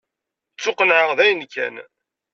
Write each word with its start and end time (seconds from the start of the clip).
Ttuqennɛeɣ 0.53 1.11
dayen 1.17 1.41
kan. 1.53 1.75